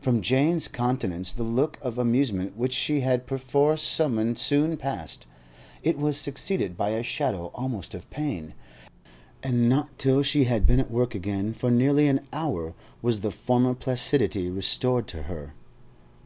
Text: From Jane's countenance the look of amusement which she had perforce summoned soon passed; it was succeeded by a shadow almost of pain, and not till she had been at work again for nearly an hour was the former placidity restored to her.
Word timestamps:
From 0.00 0.22
Jane's 0.22 0.66
countenance 0.66 1.30
the 1.34 1.42
look 1.42 1.78
of 1.82 1.98
amusement 1.98 2.56
which 2.56 2.72
she 2.72 3.00
had 3.00 3.26
perforce 3.26 3.82
summoned 3.82 4.38
soon 4.38 4.78
passed; 4.78 5.26
it 5.82 5.98
was 5.98 6.18
succeeded 6.18 6.74
by 6.74 6.88
a 6.88 7.02
shadow 7.02 7.50
almost 7.54 7.92
of 7.92 8.08
pain, 8.08 8.54
and 9.42 9.68
not 9.68 9.90
till 9.98 10.22
she 10.22 10.44
had 10.44 10.64
been 10.64 10.80
at 10.80 10.90
work 10.90 11.14
again 11.14 11.52
for 11.52 11.70
nearly 11.70 12.08
an 12.08 12.26
hour 12.32 12.72
was 13.02 13.20
the 13.20 13.30
former 13.30 13.74
placidity 13.74 14.48
restored 14.48 15.06
to 15.08 15.24
her. 15.24 15.52